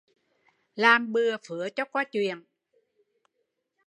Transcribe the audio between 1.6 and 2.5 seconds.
cho qua chuyện